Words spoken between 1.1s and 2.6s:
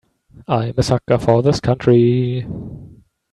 for this country.